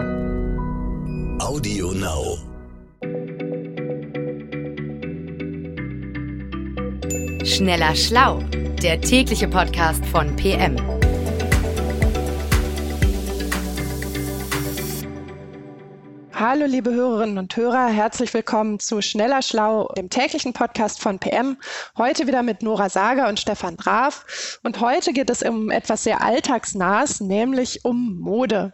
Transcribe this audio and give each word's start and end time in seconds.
Audio 0.00 1.92
Now. 1.92 2.38
Schneller 7.44 7.94
Schlau, 7.94 8.38
der 8.82 9.00
tägliche 9.00 9.46
Podcast 9.48 10.04
von 10.06 10.34
PM. 10.36 10.76
Hallo 16.32 16.64
liebe 16.64 16.90
Hörerinnen 16.90 17.36
und 17.36 17.54
Hörer, 17.54 17.88
herzlich 17.88 18.32
willkommen 18.32 18.80
zu 18.80 19.02
Schneller 19.02 19.42
Schlau, 19.42 19.88
dem 19.98 20.08
täglichen 20.08 20.54
Podcast 20.54 21.02
von 21.02 21.18
PM. 21.18 21.58
Heute 21.98 22.26
wieder 22.26 22.42
mit 22.42 22.62
Nora 22.62 22.88
Sager 22.88 23.28
und 23.28 23.38
Stefan 23.38 23.76
Graf. 23.76 24.58
Und 24.62 24.80
heute 24.80 25.12
geht 25.12 25.28
es 25.28 25.42
um 25.42 25.70
etwas 25.70 26.04
sehr 26.04 26.22
Alltagsnahes, 26.22 27.20
nämlich 27.20 27.84
um 27.84 28.18
Mode. 28.18 28.72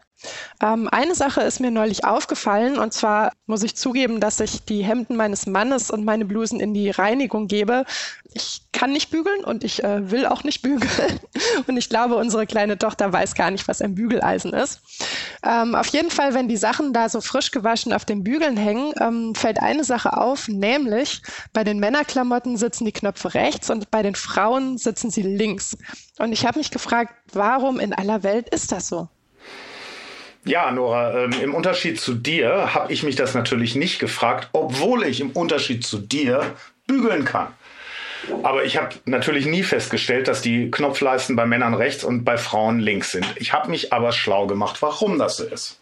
Ähm, 0.62 0.88
eine 0.90 1.14
Sache 1.14 1.42
ist 1.42 1.60
mir 1.60 1.70
neulich 1.70 2.04
aufgefallen 2.04 2.78
und 2.78 2.92
zwar 2.92 3.32
muss 3.46 3.62
ich 3.62 3.76
zugeben, 3.76 4.20
dass 4.20 4.40
ich 4.40 4.64
die 4.64 4.82
Hemden 4.82 5.16
meines 5.16 5.46
Mannes 5.46 5.90
und 5.90 6.04
meine 6.04 6.24
Blusen 6.24 6.60
in 6.60 6.74
die 6.74 6.90
Reinigung 6.90 7.46
gebe. 7.46 7.84
Ich 8.32 8.62
kann 8.72 8.92
nicht 8.92 9.10
bügeln 9.10 9.44
und 9.44 9.64
ich 9.64 9.82
äh, 9.84 10.10
will 10.10 10.26
auch 10.26 10.44
nicht 10.44 10.62
bügeln 10.62 11.20
und 11.66 11.76
ich 11.76 11.88
glaube, 11.88 12.16
unsere 12.16 12.46
kleine 12.46 12.78
Tochter 12.78 13.12
weiß 13.12 13.34
gar 13.34 13.50
nicht, 13.50 13.68
was 13.68 13.82
ein 13.82 13.94
Bügeleisen 13.94 14.52
ist. 14.52 14.80
Ähm, 15.42 15.74
auf 15.74 15.88
jeden 15.88 16.10
Fall, 16.10 16.34
wenn 16.34 16.48
die 16.48 16.56
Sachen 16.56 16.92
da 16.92 17.08
so 17.08 17.20
frisch 17.20 17.50
gewaschen 17.50 17.92
auf 17.92 18.04
den 18.04 18.24
Bügeln 18.24 18.56
hängen, 18.56 18.92
ähm, 19.00 19.34
fällt 19.34 19.60
eine 19.60 19.84
Sache 19.84 20.16
auf, 20.16 20.48
nämlich 20.48 21.22
bei 21.52 21.64
den 21.64 21.78
Männerklamotten 21.78 22.56
sitzen 22.56 22.84
die 22.84 22.92
Knöpfe 22.92 23.34
rechts 23.34 23.70
und 23.70 23.90
bei 23.90 24.02
den 24.02 24.14
Frauen 24.14 24.78
sitzen 24.78 25.10
sie 25.10 25.22
links. 25.22 25.76
Und 26.18 26.32
ich 26.32 26.46
habe 26.46 26.58
mich 26.58 26.70
gefragt, 26.70 27.14
warum 27.32 27.78
in 27.78 27.92
aller 27.92 28.22
Welt 28.22 28.48
ist 28.48 28.72
das 28.72 28.88
so? 28.88 29.08
Ja, 30.46 30.70
Nora, 30.70 31.24
ähm, 31.24 31.32
im 31.42 31.54
Unterschied 31.54 32.00
zu 32.00 32.14
dir 32.14 32.72
habe 32.72 32.92
ich 32.92 33.02
mich 33.02 33.16
das 33.16 33.34
natürlich 33.34 33.74
nicht 33.74 33.98
gefragt, 33.98 34.48
obwohl 34.52 35.02
ich 35.02 35.20
im 35.20 35.30
Unterschied 35.30 35.84
zu 35.84 35.98
dir 35.98 36.54
bügeln 36.86 37.24
kann. 37.24 37.48
Aber 38.44 38.64
ich 38.64 38.76
habe 38.76 38.94
natürlich 39.06 39.46
nie 39.46 39.64
festgestellt, 39.64 40.28
dass 40.28 40.42
die 40.42 40.70
Knopfleisten 40.70 41.34
bei 41.34 41.46
Männern 41.46 41.74
rechts 41.74 42.04
und 42.04 42.24
bei 42.24 42.38
Frauen 42.38 42.78
links 42.78 43.10
sind. 43.10 43.26
Ich 43.36 43.52
habe 43.52 43.70
mich 43.70 43.92
aber 43.92 44.12
schlau 44.12 44.46
gemacht, 44.46 44.82
warum 44.82 45.18
das 45.18 45.36
so 45.36 45.44
ist. 45.44 45.80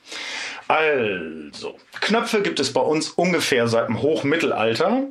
Also, 0.66 1.76
Knöpfe 2.00 2.40
gibt 2.40 2.58
es 2.58 2.72
bei 2.72 2.80
uns 2.80 3.10
ungefähr 3.10 3.68
seit 3.68 3.88
dem 3.88 4.00
Hochmittelalter, 4.00 5.02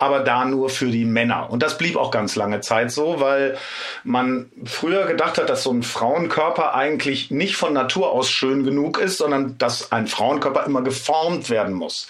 aber 0.00 0.20
da 0.20 0.44
nur 0.44 0.68
für 0.68 0.86
die 0.86 1.04
Männer. 1.04 1.48
Und 1.50 1.62
das 1.62 1.78
blieb 1.78 1.96
auch 1.96 2.10
ganz 2.10 2.34
lange 2.34 2.60
Zeit 2.60 2.90
so, 2.90 3.20
weil 3.20 3.56
man 4.02 4.50
früher 4.64 5.06
gedacht 5.06 5.38
hat, 5.38 5.48
dass 5.48 5.62
so 5.62 5.70
ein 5.70 5.84
Frauenkörper 5.84 6.74
eigentlich 6.74 7.30
nicht 7.30 7.56
von 7.56 7.72
Natur 7.72 8.10
aus 8.10 8.28
schön 8.28 8.64
genug 8.64 8.98
ist, 8.98 9.18
sondern 9.18 9.56
dass 9.58 9.92
ein 9.92 10.08
Frauenkörper 10.08 10.66
immer 10.66 10.82
geformt 10.82 11.50
werden 11.50 11.74
muss. 11.74 12.08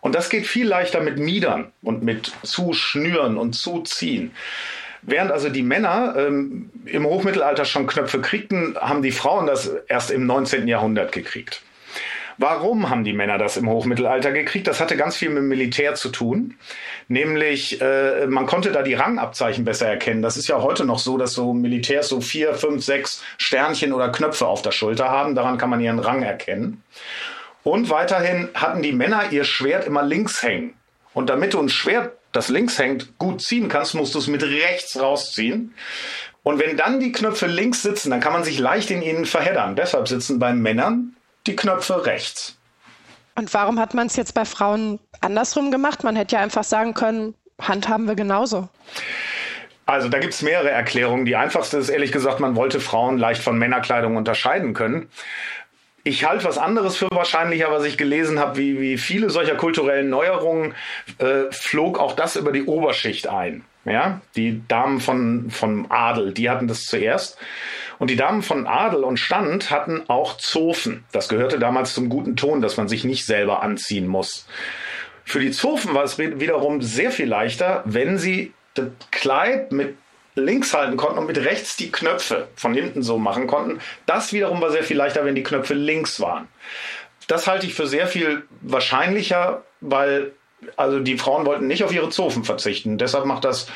Und 0.00 0.14
das 0.14 0.30
geht 0.30 0.46
viel 0.46 0.66
leichter 0.66 1.02
mit 1.02 1.18
Miedern 1.18 1.72
und 1.82 2.02
mit 2.02 2.32
Zuschnüren 2.42 3.36
und 3.36 3.52
Zuziehen. 3.52 4.34
Während 5.02 5.30
also 5.30 5.50
die 5.50 5.62
Männer 5.62 6.14
ähm, 6.16 6.70
im 6.86 7.04
Hochmittelalter 7.04 7.66
schon 7.66 7.86
Knöpfe 7.86 8.20
kriegten, 8.20 8.76
haben 8.78 9.02
die 9.02 9.12
Frauen 9.12 9.46
das 9.46 9.70
erst 9.88 10.10
im 10.10 10.26
19. 10.26 10.68
Jahrhundert 10.68 11.12
gekriegt. 11.12 11.62
Warum 12.42 12.88
haben 12.88 13.04
die 13.04 13.12
Männer 13.12 13.36
das 13.36 13.58
im 13.58 13.68
Hochmittelalter 13.68 14.32
gekriegt? 14.32 14.66
Das 14.66 14.80
hatte 14.80 14.96
ganz 14.96 15.14
viel 15.14 15.28
mit 15.28 15.42
Militär 15.42 15.94
zu 15.94 16.08
tun. 16.08 16.56
Nämlich, 17.06 17.82
äh, 17.82 18.26
man 18.28 18.46
konnte 18.46 18.72
da 18.72 18.80
die 18.80 18.94
Rangabzeichen 18.94 19.66
besser 19.66 19.88
erkennen. 19.88 20.22
Das 20.22 20.38
ist 20.38 20.48
ja 20.48 20.62
heute 20.62 20.86
noch 20.86 21.00
so, 21.00 21.18
dass 21.18 21.34
so 21.34 21.52
Militärs 21.52 22.08
so 22.08 22.22
vier, 22.22 22.54
fünf, 22.54 22.82
sechs 22.82 23.22
Sternchen 23.36 23.92
oder 23.92 24.08
Knöpfe 24.08 24.46
auf 24.46 24.62
der 24.62 24.70
Schulter 24.70 25.10
haben. 25.10 25.34
Daran 25.34 25.58
kann 25.58 25.68
man 25.68 25.80
ihren 25.82 25.98
Rang 25.98 26.22
erkennen. 26.22 26.82
Und 27.62 27.90
weiterhin 27.90 28.48
hatten 28.54 28.80
die 28.80 28.92
Männer 28.92 29.24
ihr 29.32 29.44
Schwert 29.44 29.86
immer 29.86 30.02
links 30.02 30.42
hängen. 30.42 30.72
Und 31.12 31.28
damit 31.28 31.52
du 31.52 31.60
ein 31.60 31.68
Schwert, 31.68 32.16
das 32.32 32.48
links 32.48 32.78
hängt, 32.78 33.18
gut 33.18 33.42
ziehen 33.42 33.68
kannst, 33.68 33.94
musst 33.94 34.14
du 34.14 34.18
es 34.18 34.28
mit 34.28 34.42
rechts 34.42 34.98
rausziehen. 34.98 35.74
Und 36.42 36.58
wenn 36.58 36.78
dann 36.78 37.00
die 37.00 37.12
Knöpfe 37.12 37.48
links 37.48 37.82
sitzen, 37.82 38.08
dann 38.08 38.20
kann 38.20 38.32
man 38.32 38.44
sich 38.44 38.58
leicht 38.58 38.90
in 38.90 39.02
ihnen 39.02 39.26
verheddern. 39.26 39.76
Deshalb 39.76 40.08
sitzen 40.08 40.38
bei 40.38 40.54
Männern 40.54 41.16
die 41.46 41.56
Knöpfe 41.56 42.06
rechts. 42.06 42.56
Und 43.34 43.52
warum 43.54 43.78
hat 43.78 43.94
man 43.94 44.06
es 44.06 44.16
jetzt 44.16 44.34
bei 44.34 44.44
Frauen 44.44 44.98
andersrum 45.20 45.70
gemacht? 45.70 46.04
Man 46.04 46.16
hätte 46.16 46.36
ja 46.36 46.42
einfach 46.42 46.64
sagen 46.64 46.94
können, 46.94 47.34
handhaben 47.60 48.06
wir 48.06 48.14
genauso. 48.14 48.68
Also 49.86 50.08
da 50.08 50.18
gibt 50.18 50.34
es 50.34 50.42
mehrere 50.42 50.70
Erklärungen. 50.70 51.24
Die 51.24 51.36
einfachste 51.36 51.78
ist 51.78 51.88
ehrlich 51.88 52.12
gesagt, 52.12 52.38
man 52.38 52.54
wollte 52.54 52.80
Frauen 52.80 53.18
leicht 53.18 53.42
von 53.42 53.58
Männerkleidung 53.58 54.16
unterscheiden 54.16 54.72
können. 54.72 55.08
Ich 56.04 56.24
halte 56.24 56.44
was 56.44 56.58
anderes 56.58 56.96
für 56.96 57.08
wahrscheinlicher, 57.10 57.70
was 57.70 57.84
ich 57.84 57.98
gelesen 57.98 58.38
habe, 58.38 58.56
wie, 58.56 58.80
wie 58.80 58.98
viele 58.98 59.30
solcher 59.30 59.56
kulturellen 59.56 60.08
Neuerungen 60.08 60.74
äh, 61.18 61.50
flog 61.50 61.98
auch 61.98 62.14
das 62.14 62.36
über 62.36 62.52
die 62.52 62.64
Oberschicht 62.64 63.26
ein. 63.26 63.64
Ja, 63.84 64.20
die 64.36 64.62
Damen 64.68 65.00
von, 65.00 65.50
von 65.50 65.90
Adel, 65.90 66.32
die 66.32 66.50
hatten 66.50 66.68
das 66.68 66.84
zuerst. 66.84 67.38
Und 68.00 68.08
die 68.08 68.16
Damen 68.16 68.42
von 68.42 68.66
Adel 68.66 69.04
und 69.04 69.18
Stand 69.18 69.70
hatten 69.70 70.08
auch 70.08 70.38
Zofen. 70.38 71.04
Das 71.12 71.28
gehörte 71.28 71.58
damals 71.58 71.92
zum 71.92 72.08
guten 72.08 72.34
Ton, 72.34 72.62
dass 72.62 72.78
man 72.78 72.88
sich 72.88 73.04
nicht 73.04 73.26
selber 73.26 73.62
anziehen 73.62 74.06
muss. 74.06 74.46
Für 75.26 75.38
die 75.38 75.50
Zofen 75.50 75.92
war 75.92 76.02
es 76.02 76.18
wiederum 76.18 76.80
sehr 76.80 77.12
viel 77.12 77.28
leichter, 77.28 77.82
wenn 77.84 78.16
sie 78.16 78.54
das 78.72 78.86
Kleid 79.10 79.70
mit 79.70 79.98
links 80.34 80.72
halten 80.72 80.96
konnten 80.96 81.18
und 81.18 81.26
mit 81.26 81.36
rechts 81.36 81.76
die 81.76 81.92
Knöpfe 81.92 82.48
von 82.56 82.72
hinten 82.72 83.02
so 83.02 83.18
machen 83.18 83.46
konnten. 83.46 83.80
Das 84.06 84.32
wiederum 84.32 84.62
war 84.62 84.70
sehr 84.70 84.82
viel 84.82 84.96
leichter, 84.96 85.26
wenn 85.26 85.34
die 85.34 85.42
Knöpfe 85.42 85.74
links 85.74 86.20
waren. 86.20 86.48
Das 87.26 87.46
halte 87.46 87.66
ich 87.66 87.74
für 87.74 87.86
sehr 87.86 88.06
viel 88.06 88.44
wahrscheinlicher, 88.62 89.62
weil 89.82 90.32
also 90.78 91.00
die 91.00 91.18
Frauen 91.18 91.44
wollten 91.44 91.66
nicht 91.66 91.84
auf 91.84 91.92
ihre 91.92 92.08
Zofen 92.08 92.44
verzichten. 92.44 92.96
Deshalb 92.96 93.26
macht 93.26 93.44
das 93.44 93.66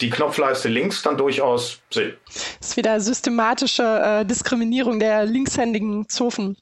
die 0.00 0.10
Knopfleiste 0.10 0.68
links 0.68 1.02
dann 1.02 1.16
durchaus 1.16 1.80
Sinn. 1.90 2.12
Das 2.26 2.70
ist 2.70 2.76
wieder 2.76 3.00
systematische 3.00 3.82
äh, 3.82 4.24
Diskriminierung 4.24 5.00
der 5.00 5.24
linkshändigen 5.24 6.08
Zofen. 6.08 6.56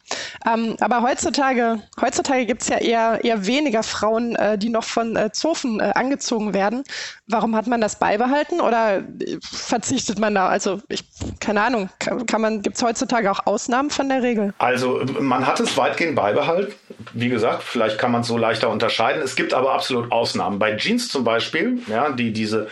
Ähm, 0.46 0.76
aber 0.80 1.02
heutzutage, 1.02 1.80
heutzutage 2.00 2.46
gibt 2.46 2.62
es 2.62 2.68
ja 2.68 2.78
eher, 2.78 3.24
eher 3.24 3.46
weniger 3.46 3.82
Frauen, 3.82 4.36
äh, 4.36 4.56
die 4.56 4.68
noch 4.68 4.84
von 4.84 5.16
äh, 5.16 5.32
Zofen 5.32 5.80
äh, 5.80 5.92
angezogen 5.94 6.54
werden. 6.54 6.84
Warum 7.26 7.56
hat 7.56 7.66
man 7.66 7.80
das 7.80 7.98
beibehalten 7.98 8.60
oder 8.60 8.98
äh, 8.98 9.38
verzichtet 9.42 10.18
man 10.18 10.34
da? 10.34 10.48
Also 10.48 10.80
ich, 10.88 11.04
keine 11.40 11.62
Ahnung, 11.62 11.90
kann, 11.98 12.24
kann 12.26 12.40
man, 12.40 12.62
gibt 12.62 12.76
es 12.76 12.82
heutzutage 12.82 13.30
auch 13.30 13.46
Ausnahmen 13.46 13.90
von 13.90 14.08
der 14.08 14.22
Regel? 14.22 14.54
Also 14.58 15.04
man 15.20 15.46
hat 15.46 15.60
es 15.60 15.76
weitgehend 15.76 16.16
beibehalten. 16.16 16.72
Wie 17.12 17.28
gesagt, 17.28 17.62
vielleicht 17.62 17.98
kann 17.98 18.12
man 18.12 18.22
es 18.22 18.28
so 18.28 18.38
leichter 18.38 18.70
unterscheiden. 18.70 19.22
Es 19.22 19.36
gibt 19.36 19.52
aber 19.52 19.74
absolut 19.74 20.10
Ausnahmen. 20.12 20.58
Bei 20.58 20.76
Jeans 20.76 21.08
zum 21.08 21.24
Beispiel, 21.24 21.82
ja, 21.88 22.10
die 22.10 22.32
diese 22.32 22.68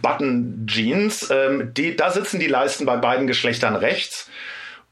Button 0.00 0.66
Jeans. 0.66 1.30
Ähm, 1.30 1.72
die, 1.74 1.96
da 1.96 2.10
sitzen 2.10 2.40
die 2.40 2.46
Leisten 2.46 2.86
bei 2.86 2.96
beiden 2.96 3.26
Geschlechtern 3.26 3.76
rechts. 3.76 4.30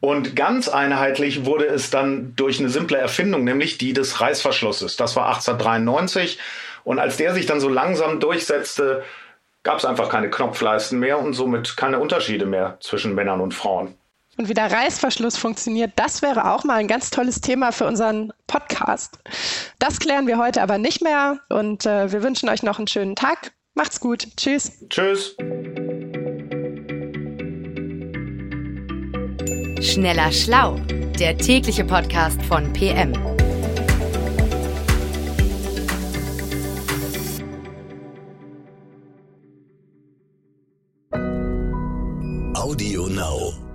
Und 0.01 0.35
ganz 0.35 0.69
einheitlich 0.69 1.45
wurde 1.45 1.67
es 1.67 1.91
dann 1.91 2.35
durch 2.35 2.59
eine 2.59 2.71
simple 2.71 2.97
Erfindung, 2.97 3.45
nämlich 3.45 3.79
die 3.79 3.93
des 3.93 4.21
Reißverschlusses. 4.21 4.97
Das 4.97 5.15
war 5.17 5.27
1893. 5.27 6.39
Und 6.85 6.99
als 6.99 7.19
der 7.19 7.35
sich 7.35 7.47
dann 7.47 7.61
so 7.61 7.69
langsam 7.69 8.21
durchsetzte, 8.21 9.05
gab 9.63 9.79
es 9.79 9.85
einfach 9.85 10.09
keine 10.09 10.31
Knopfleisten 10.31 10.99
mehr 10.99 11.19
und 11.19 11.35
somit 11.35 11.77
keine 11.77 11.99
Unterschiede 11.99 12.47
mehr 12.47 12.79
zwischen 12.81 13.15
Männern 13.15 13.41
und 13.41 13.53
Frauen. 13.53 13.95
Und 14.39 14.49
wie 14.49 14.55
der 14.55 14.73
Reißverschluss 14.73 15.37
funktioniert, 15.37 15.93
das 15.97 16.23
wäre 16.23 16.51
auch 16.51 16.65
mal 16.65 16.79
ein 16.79 16.89
ganz 16.89 17.11
tolles 17.11 17.43
Thema 17.43 17.73
für 17.73 17.85
unseren 17.85 18.33
Podcast. 18.47 19.19
Das 19.79 19.99
klären 19.99 20.27
wir 20.27 20.39
heute 20.39 20.63
aber 20.63 20.79
nicht 20.79 21.03
mehr 21.03 21.41
und 21.51 21.85
äh, 21.85 22.11
wir 22.11 22.23
wünschen 22.23 22.49
euch 22.49 22.63
noch 22.63 22.79
einen 22.79 22.89
schönen 22.89 23.17
Tag. 23.17 23.53
Macht's 23.81 23.99
gut. 23.99 24.27
Tschüss. 24.37 24.73
Tschüss. 24.91 25.35
Schneller 29.81 30.31
Schlau, 30.31 30.77
der 31.19 31.39
tägliche 31.39 31.87
Podcast 31.87 32.43
von 32.43 32.71
PM. 32.75 33.15
Audio 42.55 43.07
Now. 43.07 43.70